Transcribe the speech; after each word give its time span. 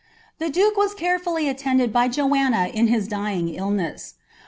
53 0.39 0.47
The 0.47 0.65
doke 0.71 0.77
was 0.79 0.93
carefully 0.95 1.47
attended 1.47 1.93
by 1.93 2.07
Joanna 2.07 2.71
in 2.73 2.87
hia 2.87 3.01
dying 3.03 3.49
illness. 3.49 4.15